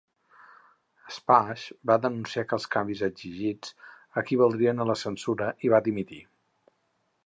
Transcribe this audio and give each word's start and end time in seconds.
Spash 1.17 1.65
va 1.91 1.99
denunciar 2.07 2.45
que 2.47 2.57
els 2.59 2.67
canvis 2.77 3.05
exigits 3.11 3.77
equivaldrien 4.25 4.85
a 4.87 4.93
la 4.93 5.01
censura 5.07 5.55
i 5.69 5.77
va 5.77 5.87
dimitir. 5.91 6.25